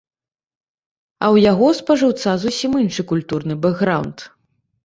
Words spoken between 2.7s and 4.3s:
іншы культурны бэкграўнд.